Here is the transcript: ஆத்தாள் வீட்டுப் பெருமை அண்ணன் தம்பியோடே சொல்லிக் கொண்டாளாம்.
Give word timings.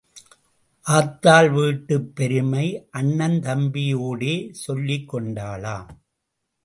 ஆத்தாள் 0.85 1.49
வீட்டுப் 1.49 2.15
பெருமை 2.15 2.87
அண்ணன் 2.91 3.39
தம்பியோடே 3.41 4.51
சொல்லிக் 4.51 5.13
கொண்டாளாம். 5.13 5.87